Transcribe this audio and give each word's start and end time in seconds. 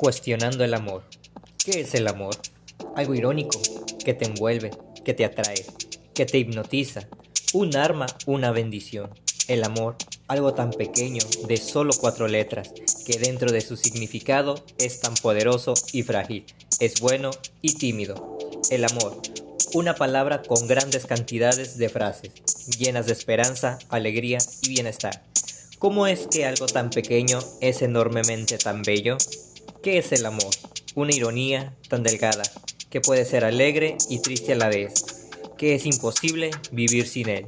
Cuestionando 0.00 0.64
el 0.64 0.72
amor. 0.72 1.04
¿Qué 1.62 1.80
es 1.80 1.94
el 1.94 2.08
amor? 2.08 2.34
Algo 2.96 3.14
irónico, 3.14 3.60
que 4.02 4.14
te 4.14 4.24
envuelve, 4.24 4.70
que 5.04 5.12
te 5.12 5.26
atrae, 5.26 5.62
que 6.14 6.24
te 6.24 6.38
hipnotiza. 6.38 7.06
Un 7.52 7.76
arma, 7.76 8.06
una 8.24 8.50
bendición. 8.50 9.10
El 9.46 9.62
amor, 9.62 9.96
algo 10.26 10.54
tan 10.54 10.70
pequeño, 10.70 11.22
de 11.46 11.58
solo 11.58 11.92
cuatro 12.00 12.28
letras, 12.28 12.72
que 13.04 13.18
dentro 13.18 13.52
de 13.52 13.60
su 13.60 13.76
significado 13.76 14.64
es 14.78 15.00
tan 15.00 15.12
poderoso 15.12 15.74
y 15.92 16.02
frágil. 16.02 16.46
Es 16.78 17.02
bueno 17.02 17.32
y 17.60 17.74
tímido. 17.74 18.38
El 18.70 18.86
amor, 18.86 19.20
una 19.74 19.96
palabra 19.96 20.40
con 20.40 20.66
grandes 20.66 21.04
cantidades 21.04 21.76
de 21.76 21.90
frases, 21.90 22.32
llenas 22.78 23.04
de 23.04 23.12
esperanza, 23.12 23.78
alegría 23.90 24.38
y 24.62 24.70
bienestar. 24.70 25.22
¿Cómo 25.78 26.06
es 26.06 26.26
que 26.26 26.46
algo 26.46 26.64
tan 26.64 26.88
pequeño 26.88 27.38
es 27.60 27.82
enormemente 27.82 28.56
tan 28.56 28.80
bello? 28.80 29.18
¿Qué 29.82 29.96
es 29.96 30.12
el 30.12 30.26
amor? 30.26 30.50
Una 30.94 31.14
ironía 31.14 31.74
tan 31.88 32.02
delgada, 32.02 32.42
que 32.90 33.00
puede 33.00 33.24
ser 33.24 33.46
alegre 33.46 33.96
y 34.10 34.20
triste 34.20 34.52
a 34.52 34.56
la 34.56 34.68
vez, 34.68 35.30
que 35.56 35.74
es 35.74 35.86
imposible 35.86 36.50
vivir 36.70 37.08
sin 37.08 37.30
él. 37.30 37.46